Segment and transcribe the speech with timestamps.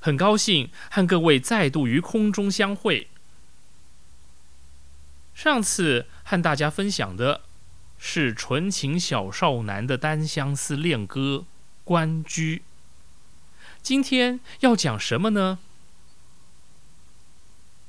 [0.00, 3.08] 很高兴和各位再度于空中相会。
[5.34, 7.40] 上次和大家分享的
[7.98, 11.44] 是纯情小少男的单相思恋歌
[11.84, 12.58] 《关雎》，
[13.82, 15.58] 今天要讲什么呢？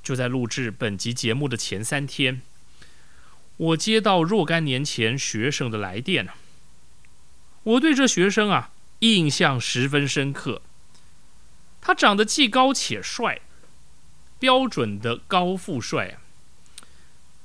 [0.01, 2.41] 就在录制本集节目的前三天，
[3.57, 6.25] 我接到若干年前学生的来电
[7.63, 10.61] 我对这学生啊印象十分深刻。
[11.85, 13.41] 他长得既高且帅，
[14.39, 16.15] 标准的高富帅啊！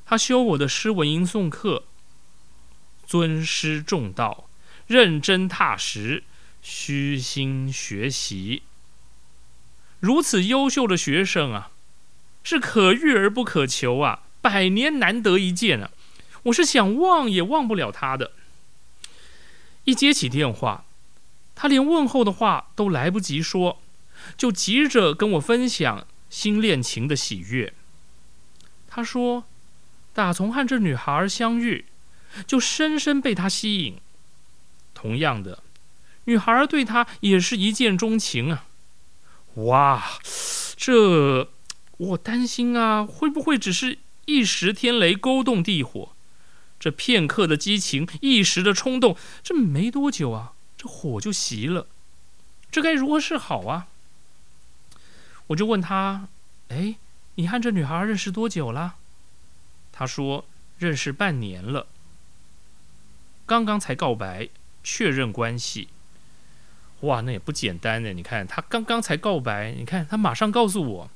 [0.07, 1.83] 他修我的诗文吟诵课，
[3.05, 4.49] 尊师重道，
[4.87, 6.23] 认真踏实，
[6.63, 8.63] 虚心学习。
[9.99, 11.73] 如此优秀的学生啊，
[12.45, 15.91] 是可遇而不可求啊，百年难得一见啊！
[16.45, 18.31] 我是想忘也忘不了他的。
[19.83, 20.85] 一接起电话，
[21.57, 23.83] 他连问候的话都来不及说。
[24.37, 27.73] 就急着跟我分享新恋情的喜悦。
[28.87, 29.45] 他说，
[30.13, 31.87] 打从和这女孩相遇，
[32.47, 33.99] 就深深被她吸引。
[34.95, 35.63] 同样的，
[36.25, 38.65] 女孩对他也是一见钟情啊！
[39.55, 40.19] 哇，
[40.77, 41.49] 这
[41.99, 46.13] 我担心啊，会不会只是一时天雷勾动地火？
[46.81, 51.87] 这片刻的激情，一时的冲动，这没多久啊，这火就熄了。
[52.71, 53.87] 这该如何是好啊？
[55.49, 56.29] 我就问他
[56.69, 56.97] ：“哎，
[57.35, 58.97] 你和这女孩认识多久了？”
[59.93, 60.45] 他说
[60.79, 61.89] ：“认识半年了，
[63.45, 64.49] 刚刚才告白，
[64.85, 65.89] 确认关系。
[67.01, 68.13] 哇，那也不简单呢！
[68.13, 71.11] 你看，他刚刚才告白，你看他马上告诉我，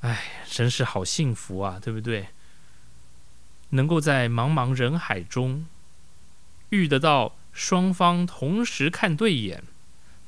[0.00, 2.28] 哎，真是好幸福啊，对不对？
[3.70, 5.66] 能够在茫茫人海中
[6.70, 9.64] 遇得到双方同时看对眼。”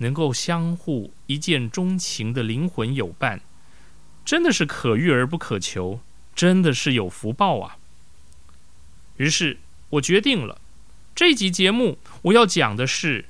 [0.03, 3.41] 能够相互一见钟情的灵魂有伴，
[4.25, 6.01] 真的是可遇而不可求，
[6.35, 7.79] 真的是有福报啊！
[9.17, 9.59] 于是
[9.91, 10.61] 我决定了，
[11.15, 13.23] 这集节目我要讲的是《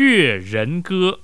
[0.00, 1.20] 越人歌》。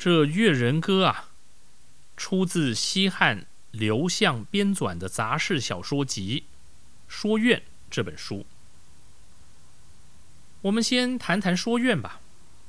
[0.00, 1.28] 这《越人歌》啊，
[2.16, 6.44] 出自西汉刘向编纂的杂事小说集
[7.06, 7.58] 《说苑》
[7.90, 8.46] 这本书。
[10.62, 12.22] 我们先谈谈《说苑》吧。《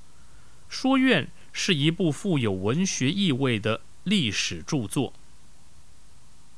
[0.67, 5.13] 说苑》是一部富有文学意味的历史著作，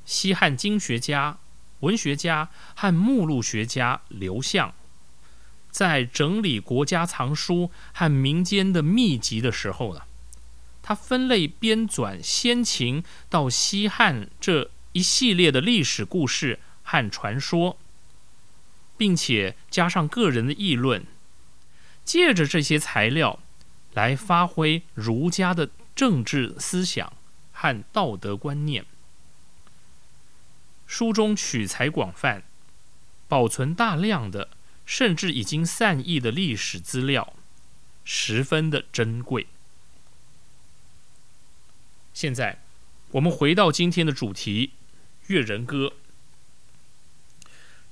[0.06, 1.38] 西汉经学家、
[1.82, 4.74] 文学家和目录学家刘向，
[5.70, 10.02] 在整理国家藏书和民间的秘籍的时候呢，
[10.84, 17.80] 他分类编纂先秦到西汉这一系列的历史故事和传说，
[18.98, 21.06] 并且加上个人的议论，
[22.04, 23.40] 借着这些材料
[23.94, 27.14] 来发挥儒家的政治思想
[27.54, 28.86] 和道德观念。
[30.86, 32.44] 书中取材广泛，
[33.28, 34.50] 保存大量的
[34.86, 37.34] 甚至已经散佚的历史资料，
[38.04, 39.48] 十分的珍贵。
[42.14, 42.62] 现在，
[43.12, 44.68] 我们回到今天的主题
[45.28, 45.88] 《越人歌》。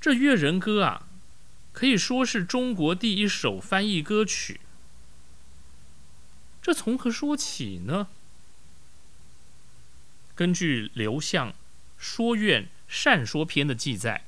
[0.00, 1.08] 这《越人歌》啊，
[1.72, 4.60] 可以说是中国第一首翻译歌曲。
[6.62, 8.06] 这从何说起呢？
[10.34, 11.50] 根据刘向
[11.98, 14.24] 《说苑善说篇》的记载，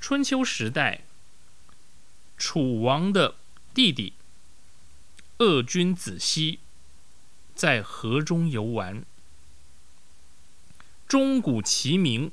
[0.00, 1.02] 春秋时代，
[2.38, 3.36] 楚王的
[3.74, 4.14] 弟弟
[5.38, 6.60] 鄂君子西
[7.62, 9.04] 在河中游玩，
[11.06, 12.32] 钟鼓齐鸣。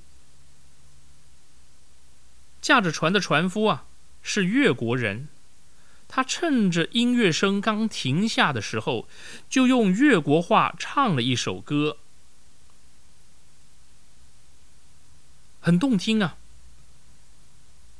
[2.59, 3.85] 驾着船的船夫啊，
[4.23, 5.27] 是越国人。
[6.07, 9.07] 他趁着音乐声刚停下的时候，
[9.47, 11.97] 就用越国话唱了一首歌，
[15.59, 16.37] 很动听啊。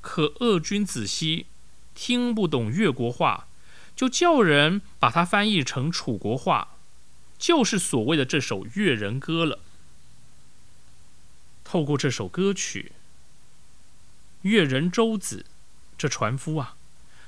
[0.02, 1.46] 可鄂君子兮
[1.94, 3.48] 听不懂越国话，
[3.96, 6.79] 就叫人把它翻译成楚国话，
[7.40, 9.60] 就是所谓的这首越人歌了。
[11.64, 12.92] 透过这首歌曲。
[14.44, 15.46] 越人周子，
[15.98, 16.78] 这船夫啊，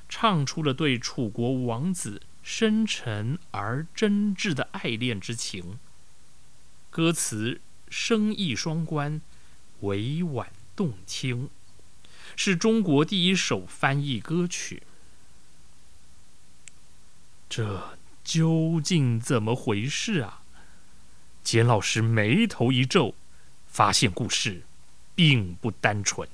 [0.08, 5.78] 唱出了对楚国王子深沉而真挚的爱恋之情。
[6.90, 7.60] 歌词
[7.90, 9.22] 声意双关，
[9.82, 11.50] 委婉动听，
[12.38, 14.84] 是中国第一首翻译歌曲。
[17.50, 17.98] 这
[18.34, 20.42] 究竟怎么回事啊？
[21.44, 23.14] 简老师眉头一皱，
[23.68, 24.62] 发现故事
[25.14, 26.26] 并不单纯。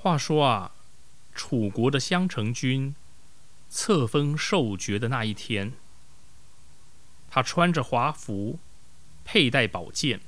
[0.00, 0.72] 话说啊，
[1.38, 2.96] 楚国的襄城君
[3.70, 5.72] 册封受爵的那一天，
[7.30, 8.58] 他穿着华服，
[9.24, 10.20] 佩戴宝剑，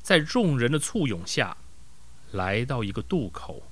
[0.00, 1.56] 在众人的簇拥下，
[2.30, 3.64] 来到一个渡口。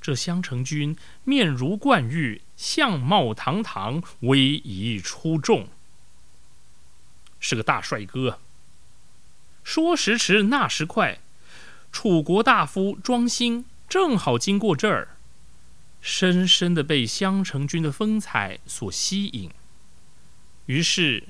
[0.00, 5.66] 这襄城君面如冠玉，相貌堂堂，威仪出众，
[7.40, 8.38] 是个大帅哥。
[9.64, 11.18] 说时迟，那时快。
[11.90, 15.16] 楚国大夫庄辛正好经过这儿，
[16.00, 19.50] 深深的被襄城君的风采所吸引。
[20.66, 21.28] 于是，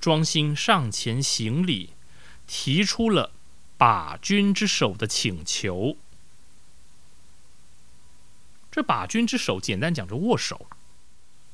[0.00, 1.90] 庄辛上前行礼，
[2.46, 3.32] 提出了
[3.76, 5.96] 把君之手的请求。
[8.70, 10.66] 这把君之手，简单讲着握手，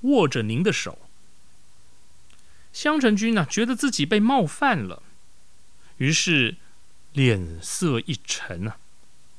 [0.02, 0.98] 握着您的手。
[2.72, 5.02] 襄城君呢，觉得自己被冒犯了，
[5.98, 6.56] 于是。
[7.14, 8.78] 脸色一沉啊，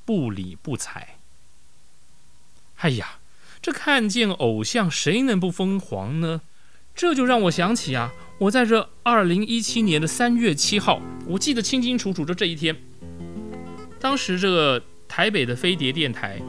[0.10, 1.18] 不理不睬。
[2.78, 3.20] 哎呀，
[3.62, 6.42] 这看见偶像，谁能不疯狂呢？
[6.96, 12.76] 这就让我想起啊，我在这二零一七年的三月七号，我记得清清楚楚，就这一天。
[14.00, 16.42] 当时这个台北的飞碟电台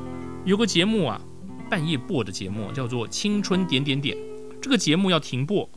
[0.47, 1.21] 有个节目啊，
[1.69, 4.17] 半夜播的节目叫做《青春点点点》，
[4.63, 5.69] 这个节目要停播。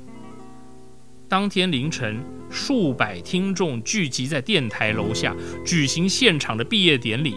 [1.27, 5.35] 当天凌晨，数百听众聚集在电台楼下
[5.65, 7.35] 举行现场的毕业典礼。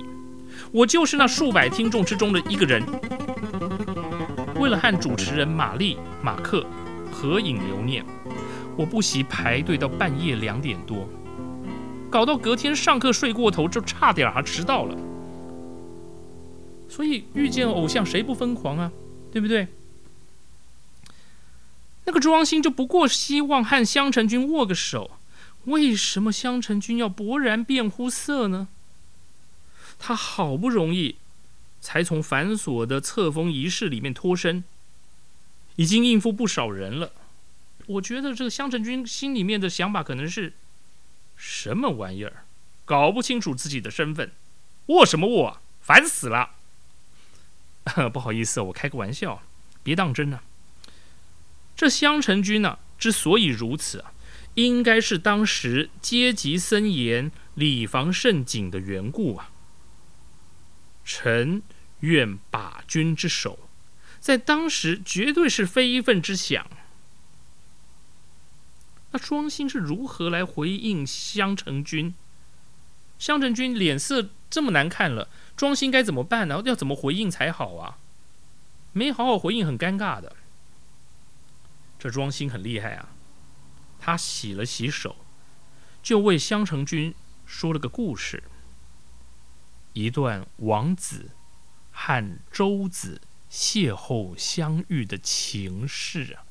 [0.73, 2.83] 我就是那数百听众之中的一个人。
[4.57, 6.67] 为了和主持人玛丽、马克
[7.11, 8.05] 合影留念，
[8.77, 11.09] 我不惜排队到半夜两点多，
[12.11, 14.97] 搞到隔天上课睡过头，就差点还迟到了。
[16.89, 18.91] 所以遇见偶像，谁不疯狂啊？
[19.31, 19.69] 对不对？
[22.05, 25.11] 那个庄心就不过希望和香城君握个手，
[25.65, 28.69] 为什么香城君要勃然变乎色呢？
[29.99, 31.17] 他好不容易
[31.81, 34.65] 才从繁琐的册封仪式里面脱身，
[35.76, 37.12] 已经应付不少人了。
[37.87, 40.55] 我觉得这个襄城君心里面的想法可能是：
[41.37, 42.45] 什么玩意儿，
[42.85, 44.33] 搞不清楚自己的身份，
[44.87, 46.50] 握什么握，烦死了！
[48.12, 49.43] 不好意思，我开个玩笑，
[49.85, 50.43] 别当真啊。
[51.76, 54.12] 这襄城君呢、之所以如此啊，
[54.55, 59.50] 应该是当时阶级森严、礼防甚紧的缘故啊。
[61.07, 61.63] 臣
[62.01, 63.61] 愿把君之手，
[64.19, 66.67] 在当时绝对是非分之想。
[69.13, 72.13] 那庄辛是如何来回应襄城君？
[73.19, 76.61] 襄城君脸色这么难看了，庄辛该怎么办呢？
[76.67, 77.99] 要怎么回应才好啊？
[78.93, 80.35] 没好好回应，很尴尬的。
[81.99, 83.11] 这庄辛很厉害啊，
[84.01, 85.17] 他洗了洗手，
[86.03, 87.15] 就为襄城君
[87.47, 88.43] 说了个故事，
[89.97, 91.31] 一段王子
[91.91, 93.19] 和周子
[93.50, 96.45] 邂逅相遇的情事啊。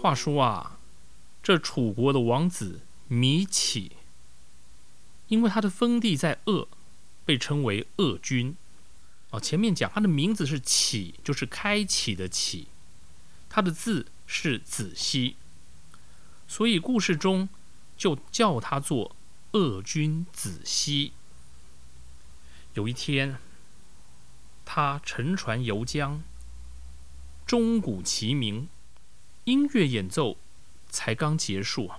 [0.00, 0.71] 话说啊，
[1.42, 3.92] 这楚国的王子米启，
[5.28, 6.68] 因为他的封地在鄂，
[7.24, 8.56] 被称为鄂君。
[9.30, 12.68] 哦，前面讲他的名字是启，就是开启的启，
[13.48, 15.36] 他的字是子熙，
[16.46, 17.48] 所以故事中
[17.96, 19.16] 就叫他做
[19.52, 21.12] 鄂君子熙。
[22.74, 23.38] 有一天，
[24.64, 26.22] 他乘船游江，
[27.44, 28.68] 钟鼓齐鸣。
[29.44, 30.36] 音乐演奏
[30.92, 31.98] 才刚结束啊，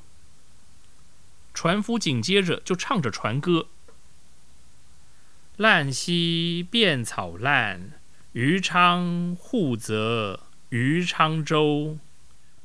[1.54, 3.68] 船夫紧接着就唱着船歌
[5.58, 8.00] ：“烂溪变草烂，
[8.32, 11.98] 余昌户泽余昌州。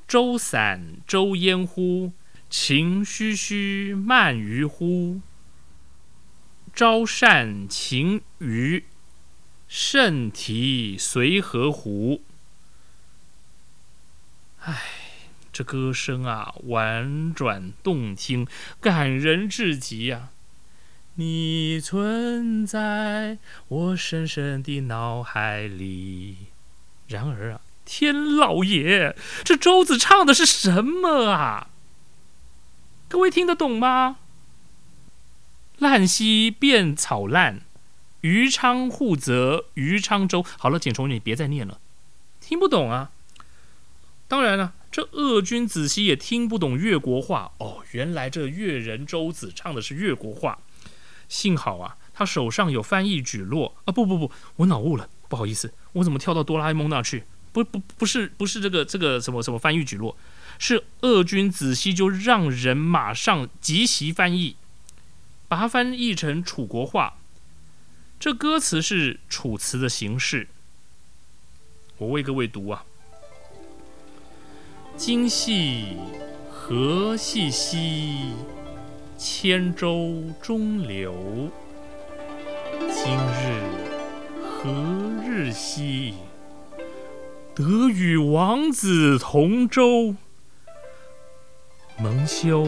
[0.06, 2.12] 舟散舟烟忽，
[2.48, 5.20] 情吁吁慢于乎。
[6.74, 8.84] 朝善晴余，
[9.66, 12.22] 甚啼随河湖。”
[14.60, 14.82] 唉，
[15.58, 18.46] 这歌声啊，婉转动听，
[18.80, 20.28] 感人至极呀！
[21.16, 26.36] 你存在我深深的脑海里。
[27.08, 31.70] 然而啊，天老爷，这周子唱的是什么啊？
[33.08, 34.18] 各位听得懂吗？
[35.78, 37.62] 烂溪变草烂，
[38.20, 40.46] 余昌户泽余昌州。
[40.56, 41.80] 好了，简虫，你别再念了，
[42.38, 43.10] 听不懂啊。
[44.28, 47.82] 当然了，这鄂君子熙也听不懂越国话哦。
[47.92, 50.58] 原来这越人周子唱的是越国话。
[51.28, 53.92] 幸好啊，他手上有翻译举落啊！
[53.92, 57.24] 不不不，我脑雾了，不好意思，我怎么跳到哆啦 A 梦那去？
[57.52, 60.16] 不不不是不是这个这个什么什么翻译举落，
[60.58, 64.56] 是鄂君子熙就让人马上即席翻译，
[65.48, 67.18] 把它翻译成楚国话。
[68.18, 70.48] 这歌词是楚辞的形式，
[71.98, 72.84] 我为各位读啊。
[75.00, 75.96] 今夕
[76.50, 78.32] 何夕兮，
[79.16, 81.14] 千舟中流。
[82.90, 83.62] 今日
[84.42, 84.72] 何
[85.24, 86.14] 日兮，
[87.54, 90.16] 得与王子同舟。
[91.96, 92.66] 蒙羞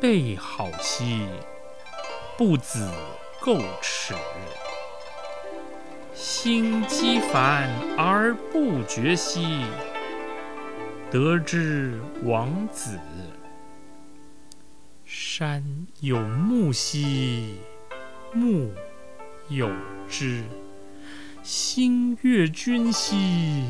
[0.00, 1.26] 备好兮，
[2.36, 2.90] 不子
[3.40, 4.14] 垢耻。
[6.12, 9.60] 心积烦而不绝兮。
[11.10, 12.96] 得之王子，
[15.04, 17.56] 山有木兮，
[18.32, 18.72] 木
[19.48, 19.68] 有
[20.08, 20.44] 枝；
[21.42, 23.64] 心悦君兮，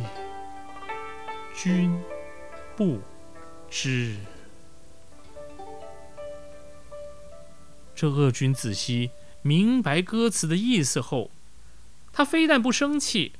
[1.54, 1.98] 君
[2.76, 3.00] 不
[3.70, 4.16] 知。
[7.94, 11.30] 这恶君子兮明白歌词的意思后，
[12.12, 13.32] 他非但不生气。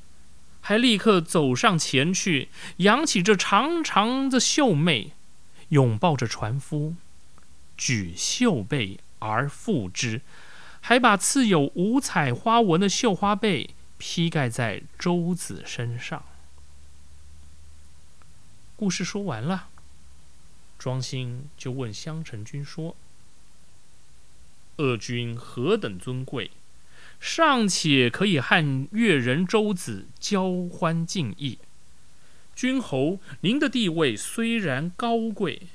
[0.61, 2.49] 还立刻走上前去，
[2.79, 5.13] 扬起这长长的袖袂，
[5.71, 6.95] 拥抱着船夫，
[7.77, 10.21] 举袖背而覆之，
[10.81, 16.25] 还把刺有五彩花纹的绣花被披盖在周子身上。
[18.77, 19.69] 故事说完了，
[20.79, 22.97] 庄辛就问襄城君说
[24.77, 26.51] ：“鄂君何等尊贵？”
[27.21, 31.59] 尚且可以和越人周子交欢敬意，
[32.57, 35.69] 君侯，您的地位虽然高贵，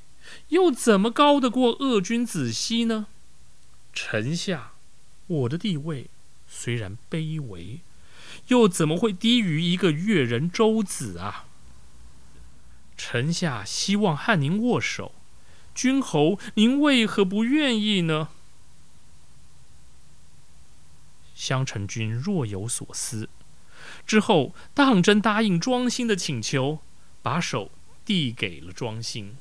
[0.49, 3.05] 又怎么高得过鄂君子熙呢？
[3.93, 4.73] 臣下，
[5.27, 6.07] 我的地位
[6.47, 7.81] 虽然卑微，
[8.47, 11.45] 又怎么会低于一个越人周子啊？
[12.97, 15.13] 臣下希望和您握手，
[15.75, 18.29] 君侯，您为何不愿意呢？
[21.35, 23.29] 襄城君若有所思，
[24.07, 26.79] 之后当真答应庄心的请求，
[27.21, 27.69] 把手
[28.03, 29.35] 递给了庄心。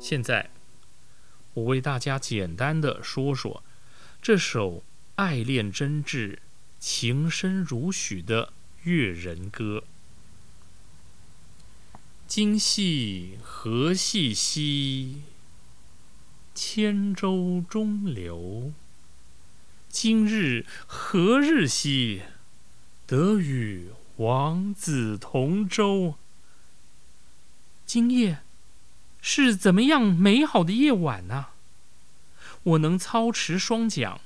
[0.00, 0.48] 现在，
[1.58, 3.64] 我为大家简单的说说
[4.22, 4.84] 这首
[5.16, 6.38] 爱恋真挚、
[6.78, 8.52] 情深如许的
[8.84, 9.82] 越人歌。
[12.28, 15.22] 今夕何夕兮，
[16.54, 18.72] 千舟中流。
[19.88, 22.22] 今日何日兮，
[23.06, 23.88] 得与
[24.18, 26.14] 王子同舟。
[27.84, 28.42] 今夜。
[29.20, 31.48] 是怎么样美好的夜晚呢？
[32.62, 34.20] 我能操持双桨，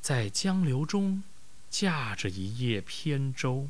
[0.00, 1.22] 在江流中
[1.70, 3.68] 驾着一叶扁舟。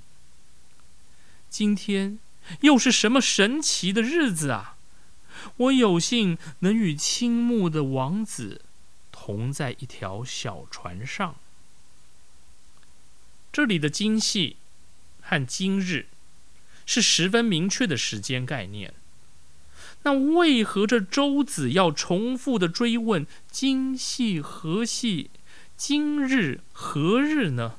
[1.49, 2.19] 今天
[2.61, 4.77] 又是什么神奇的日子啊！
[5.57, 8.63] 我有幸能与倾慕的王子
[9.11, 11.37] 同在一条小船上。
[13.53, 14.57] 这里的“今夕”
[15.23, 16.09] 和“今日”
[16.87, 18.95] 是十分明确的时间概念。
[20.03, 25.29] 那为何这周子要重复的追问“今夕何夕，
[25.77, 27.77] 今日何日”呢？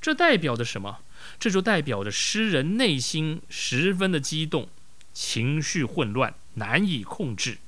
[0.00, 1.00] 这代表的什么？
[1.38, 4.70] 这就代表着诗人内心十分的激动，
[5.12, 7.58] 情绪混乱，难以控制。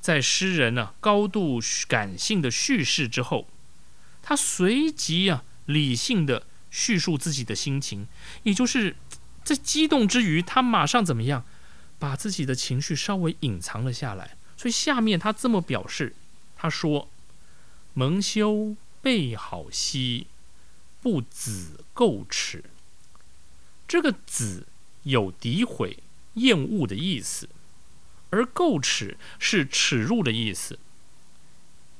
[0.00, 3.48] 在诗人呢高度感性的叙事之后，
[4.22, 8.06] 他随即啊理性的叙述自己的心情，
[8.44, 8.94] 也就是。
[9.46, 11.44] 在激动之余，他马上怎么样？
[12.00, 14.36] 把自己的情绪稍微隐藏了下来。
[14.56, 16.16] 所以下面他这么表示
[16.58, 17.08] ：“他说，
[17.94, 20.26] 蒙羞被好兮，
[21.00, 22.64] 不子垢耻。
[23.86, 24.66] 这个‘子’
[25.04, 25.98] 有诋毁、
[26.34, 27.48] 厌恶的意思，
[28.30, 30.80] 而‘垢耻’是耻辱的意思。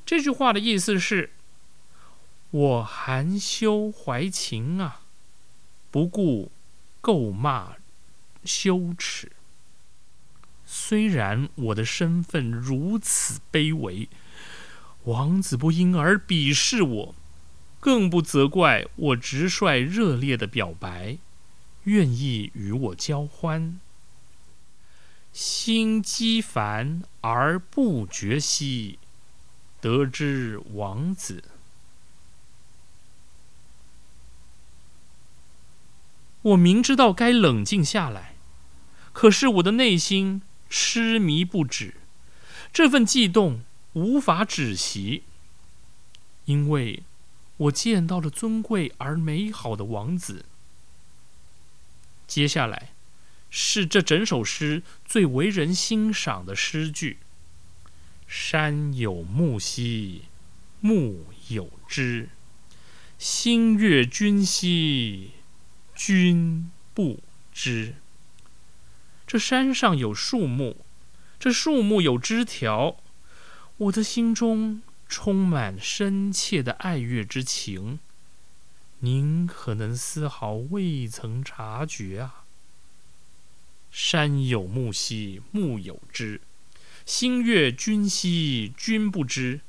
[0.04, 1.30] 这句话的意思是：
[2.50, 5.02] 我含羞怀情啊，
[5.92, 6.50] 不顾。”
[7.06, 7.76] 咒骂、
[8.44, 9.30] 羞耻。
[10.64, 14.08] 虽然我的身份如此卑微，
[15.04, 17.14] 王子不因而鄙视我，
[17.78, 21.18] 更不责怪我直率热烈的表白，
[21.84, 23.78] 愿意与我交欢。
[25.32, 28.98] 心激烦而不觉兮，
[29.80, 31.44] 得知王子。
[36.46, 38.36] 我明知道该冷静下来，
[39.12, 41.94] 可是我的内心痴迷不止，
[42.72, 43.62] 这份悸动
[43.94, 45.24] 无法止息，
[46.44, 47.02] 因为
[47.56, 50.44] 我见到了尊贵而美好的王子。
[52.28, 52.92] 接下来
[53.50, 57.18] 是这整首诗最为人欣赏的诗句
[58.28, 60.22] ：“山有木兮，
[60.78, 62.28] 木有枝；
[63.18, 65.32] 心悦君兮。”
[65.96, 67.20] 君不
[67.54, 67.94] 知，
[69.26, 70.84] 这山上有树木，
[71.40, 72.98] 这树木有枝条，
[73.78, 77.98] 我的心中充满深切的爱乐之情，
[78.98, 82.44] 您可能丝毫未曾察觉啊。
[83.90, 86.42] 山有木兮木有枝，
[87.06, 89.62] 心悦君兮君不知。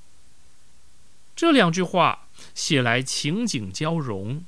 [1.34, 4.44] 这两句话写来情景交融。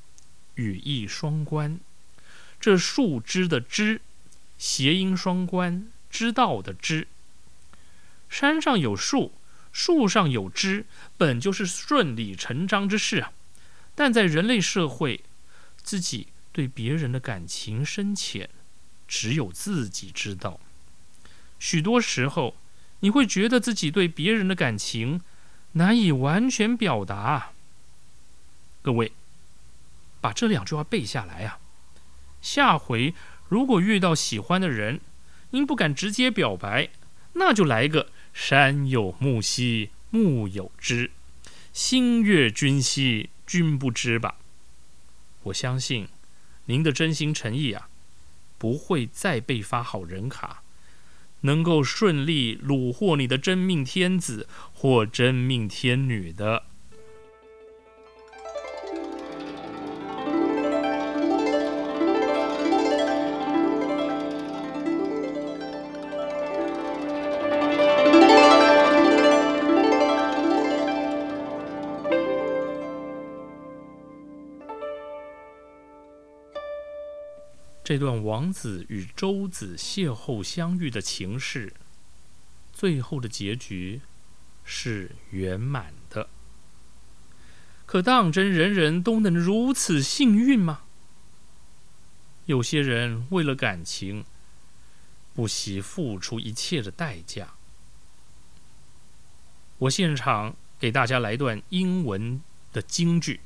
[0.60, 1.80] 语义双关，
[2.60, 4.02] 这树枝的枝，
[4.58, 7.08] 谐音双关，知道的知。
[8.28, 9.32] 山上有树，
[9.72, 10.84] 树上有枝，
[11.16, 13.32] 本就是顺理成章之事啊。
[13.94, 15.24] 但在人类社会，
[15.82, 18.50] 自己对别人的感情深浅，
[19.08, 20.60] 只有自己知道。
[21.58, 22.54] 许多时候，
[23.00, 25.22] 你会觉得自己对别人的感情
[25.72, 27.52] 难以完全表达。
[28.82, 29.12] 各位。
[30.20, 31.58] 把这两句话背下来啊！
[32.40, 33.14] 下回
[33.48, 35.00] 如果遇到喜欢的人，
[35.50, 36.90] 您不敢直接表白，
[37.34, 41.10] 那就来个“山有木兮木有枝，
[41.72, 44.36] 心悦君兮君不知”吧。
[45.44, 46.08] 我相信
[46.66, 47.88] 您的真心诚意啊，
[48.58, 50.62] 不会再被发好人卡，
[51.40, 56.64] 能够顺利虏获你的真命天子或真命天女的。
[77.90, 81.74] 这段王子与周子邂逅相遇的情事，
[82.72, 84.00] 最后的结局
[84.62, 86.28] 是圆满的。
[87.86, 90.82] 可当真人人都能如此幸运吗？
[92.46, 94.24] 有些人为了感情，
[95.34, 97.54] 不惜付出一切的代价。
[99.78, 102.40] 我现场给大家来段英文
[102.72, 103.40] 的京剧。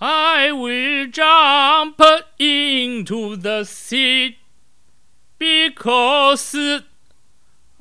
[0.00, 2.00] I will jump
[2.38, 4.36] into the sea
[5.38, 6.82] because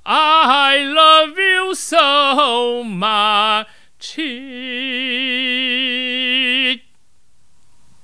[0.06, 3.68] I love you so much.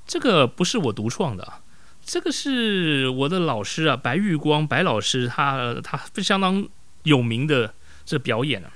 [0.05, 1.61] 这个不是我独创的，
[2.04, 6.68] 这个是我的老师啊，白玉光白老师，他他相当
[7.04, 8.70] 有名的这表演啊，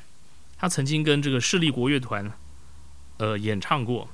[0.56, 2.32] 他曾经跟这个市立国乐团
[3.18, 4.08] 呃演唱过。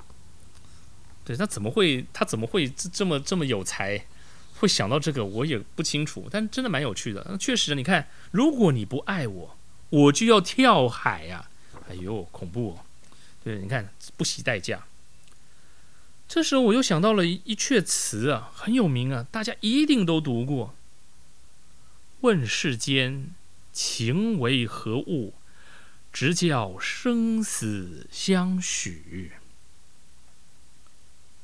[1.25, 4.05] 对他怎么会他怎么会这这么这么有才，
[4.59, 7.37] 会想到这个我也不清楚，但真的蛮有趣的。
[7.39, 9.57] 确实，你看，如果你不爱我，
[9.91, 11.49] 我就要跳海呀！
[11.89, 12.79] 哎呦，恐怖！
[13.45, 14.85] 对，你看不惜代价。
[16.35, 20.75] 这时候我又想到了一阙词啊，很有名啊，大家一定都读过。
[22.23, 23.35] 问世间
[23.71, 25.35] 情为何物，
[26.11, 29.33] 直教生死相许。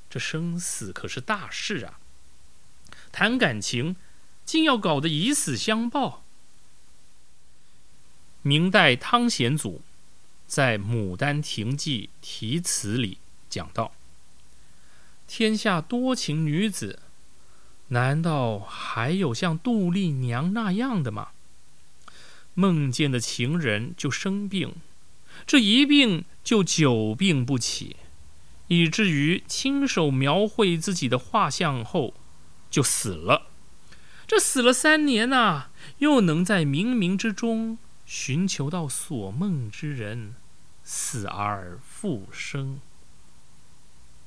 [0.09, 2.01] 这生死可是大事啊！
[3.12, 3.94] 谈感情，
[4.46, 6.24] 竟要搞得以死相报。
[8.40, 9.83] 明代汤显祖
[10.46, 13.18] 在《牡丹亭记》题词里
[13.51, 13.92] 讲到
[15.29, 16.99] ：“天下多情女子，
[17.88, 21.29] 难道还有像杜丽娘那样的吗？
[22.55, 24.75] 梦见的情人就生病，
[25.47, 27.97] 这一病就久病不起。”
[28.69, 32.12] 以至于亲手描绘自己的画像后，
[32.71, 33.47] 就死了。
[34.27, 40.35] 这死了三年呐，又能在冥冥之中寻求到所梦之人，
[40.85, 42.81] 死而复生。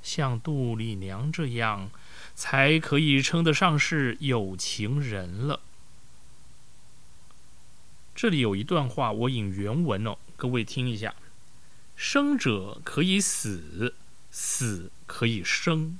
[0.01, 1.89] 像杜丽娘这样，
[2.35, 5.61] 才可以称得上是有情人了。
[8.13, 11.15] 这里有一段话，我引原文哦，各位听一下：
[11.95, 13.95] 生者可以死。
[14.33, 15.99] 死可以生，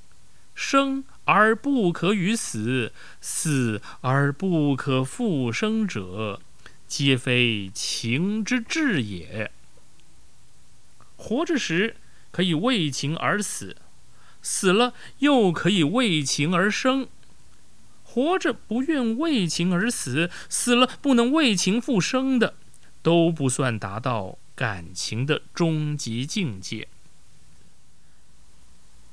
[0.54, 6.40] 生而不可与死，死而不可复生者，
[6.88, 9.52] 皆非情之至也。
[11.18, 11.96] 活着时
[12.30, 13.76] 可以为情而死，
[14.42, 17.08] 死了又可以为情而生。
[18.02, 22.54] 活着不愿为情而死，死了不能为情复生的，
[23.00, 26.88] 都不算达到感情的终极境界。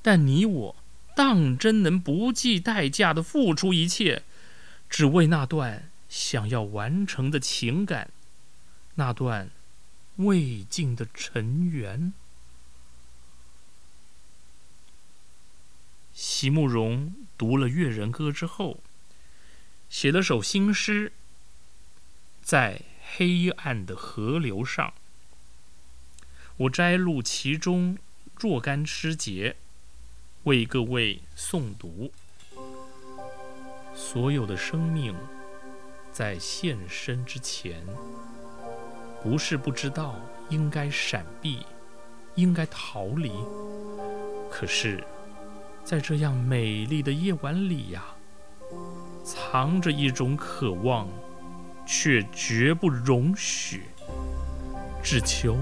[0.01, 0.75] 但你我
[1.15, 4.23] 当真能不计代价的付出一切，
[4.89, 8.09] 只为那段想要完成的情感，
[8.95, 9.49] 那段
[10.17, 12.11] 未尽的尘缘？
[16.21, 18.81] 席慕容读了《越人歌》之后，
[19.89, 21.13] 写了首新诗，
[22.41, 22.81] 在
[23.15, 24.93] 黑暗的河流上，
[26.57, 27.97] 我摘录其中
[28.35, 29.55] 若干诗节。
[30.43, 32.11] 为各位诵读。
[33.95, 35.15] 所有的生命
[36.11, 37.81] 在现身之前，
[39.23, 41.65] 不是不知道应该闪避，
[42.35, 43.31] 应该逃离。
[44.51, 45.01] 可是，
[45.89, 48.03] 在这样美丽的夜晚里呀，
[49.23, 51.07] 藏着一种渴望，
[51.83, 53.85] 却绝不容许。
[55.01, 55.57] 只求。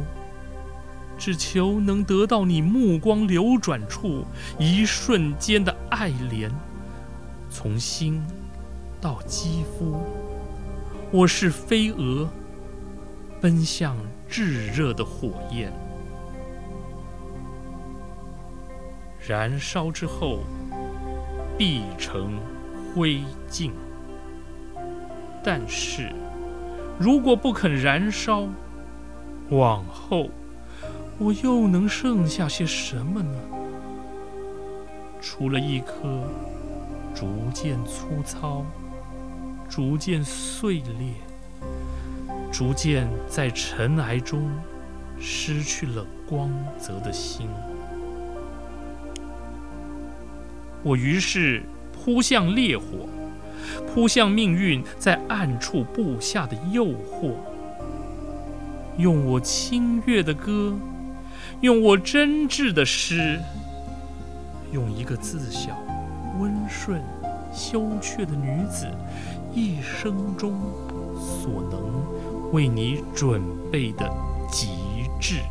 [1.18, 4.26] 只求能得到你目光流转处
[4.60, 6.52] 一瞬间的爱怜，
[7.50, 8.22] 从心
[9.00, 9.98] 到肌肤，
[11.10, 12.28] 我是飞蛾，
[13.40, 13.96] 奔向
[14.28, 15.72] 炙热的火焰，
[19.28, 20.40] 燃烧之后
[21.58, 22.40] 必成
[22.96, 23.72] 灰烬。
[25.44, 26.12] 但是，
[26.98, 28.48] 如果不肯燃烧，
[29.50, 30.30] 往后。
[31.20, 33.40] 我又能剩下些什么呢？
[35.20, 36.24] 除了一颗
[37.16, 38.64] 逐渐粗糙、
[39.68, 41.16] 逐渐碎裂、
[42.52, 44.48] 逐渐在尘埃中
[45.20, 47.48] 失去了光泽的心。
[50.88, 53.10] 我于是扑向烈火，
[53.94, 57.34] 扑向命运在暗处布下的诱惑。
[58.98, 60.74] 用我清越的歌，
[61.60, 63.38] 用我真挚的诗，
[64.72, 65.78] 用一个自小
[66.40, 67.02] 温顺
[67.54, 68.88] 羞怯的女子
[69.54, 70.58] 一生中
[71.20, 74.10] 所能为你准备的
[74.50, 74.70] 极
[75.20, 75.42] 致。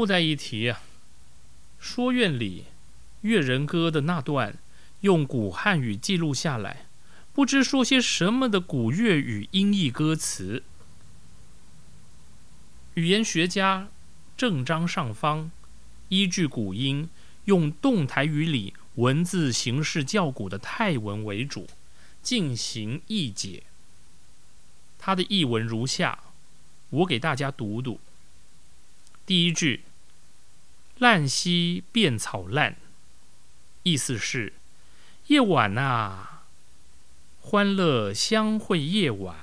[0.00, 0.80] 附带一提啊，
[1.78, 2.62] 说院里
[3.20, 4.56] 《越人歌》的那段
[5.00, 6.86] 用古汉语记录下来，
[7.34, 10.62] 不知说些什么的古粤语音译歌词。
[12.94, 13.88] 语言学家
[14.38, 15.50] 郑章上方
[16.08, 17.10] 依据古音，
[17.44, 21.68] 用动台语里文字形式较古的泰文为主
[22.22, 23.64] 进行译解。
[24.98, 26.18] 他的译文如下，
[26.88, 28.00] 我给大家读读。
[29.26, 29.82] 第一句
[31.00, 32.76] “烂溪变草烂”，
[33.84, 34.52] 意思是
[35.28, 36.44] 夜晚啊，
[37.40, 39.34] 欢乐相会夜晚。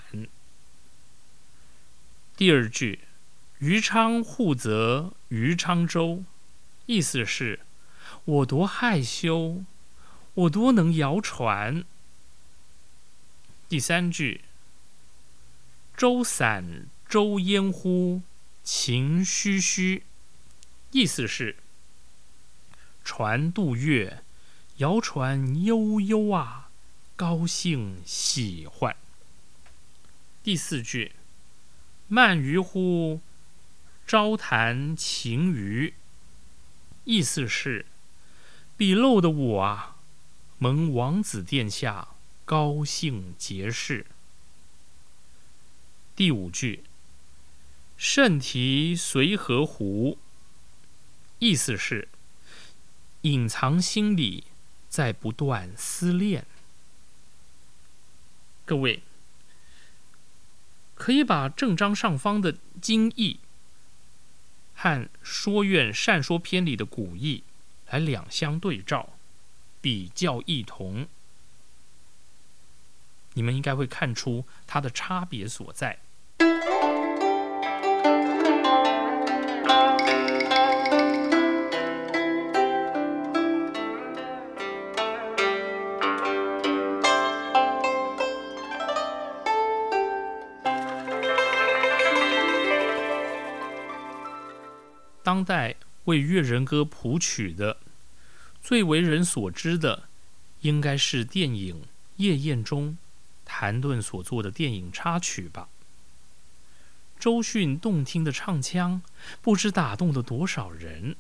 [2.36, 3.00] 第二句
[3.58, 6.24] “余昌护泽余昌州”，
[6.86, 7.62] 意思是
[8.26, 9.63] 我多害羞，
[10.36, 11.84] 我多能摇船。
[13.67, 14.41] 第三句
[15.98, 18.22] “舟散舟烟忽”。
[18.67, 20.04] 情吁吁，
[20.91, 21.58] 意思是
[23.04, 24.23] 船渡月，
[24.78, 26.69] 摇船悠悠啊，
[27.15, 28.95] 高兴喜欢。
[30.41, 31.12] 第四句，
[32.10, 33.19] 鳗鱼乎，
[34.06, 35.93] 朝谈情鱼，
[37.04, 37.86] 意思是
[38.78, 39.97] 笔漏的我啊，
[40.58, 42.08] 蒙王子殿下
[42.45, 44.06] 高兴结识。
[46.15, 46.84] 第五句。
[47.97, 50.19] 圣题随和湖，
[51.39, 52.08] 意思是
[53.21, 54.45] 隐藏心里，
[54.89, 56.45] 在不断思念。
[58.65, 59.04] 各位
[60.95, 63.39] 可以把正章上方的经义
[64.73, 67.43] 和《说愿善说篇》里的古义
[67.89, 69.13] 来两相对照，
[69.80, 71.08] 比较异同，
[73.34, 76.00] 你们应该会看出它的差别所在。
[95.28, 97.76] 当代为乐人歌谱曲的
[98.62, 100.08] 最为人所知的，
[100.62, 101.82] 应该是电影
[102.16, 102.98] 《夜宴》中
[103.44, 105.68] 谭盾所做的电影插曲吧。
[107.20, 109.02] 周迅动听的唱腔，
[109.42, 111.18] 不知打动了多少人。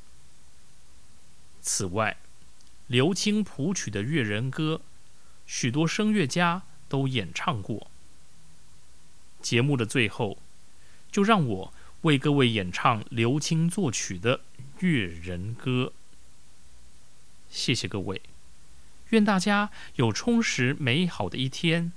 [1.59, 2.15] 此外，
[2.87, 4.79] 刘青谱曲的乐人歌，
[5.45, 7.91] 许多声乐家都演唱过。
[9.41, 10.37] 节目的最后，
[11.11, 11.73] 就让我。
[12.01, 14.37] 为各位演唱刘青作曲的
[14.79, 15.93] 《越人歌》，
[17.49, 18.21] 谢谢各位，
[19.09, 21.91] 愿大家有充实美好的一天，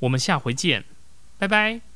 [0.00, 0.84] 我们下回见，
[1.38, 1.93] 拜拜。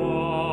[0.00, 0.46] 我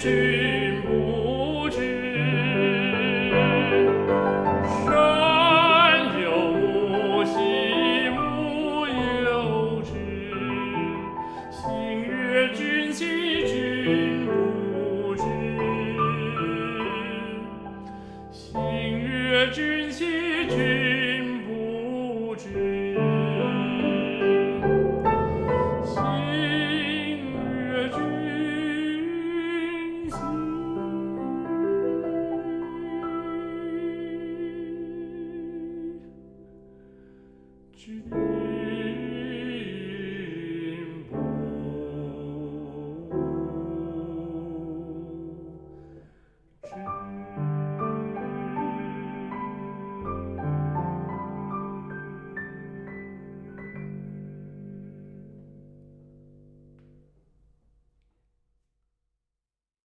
[0.00, 0.39] see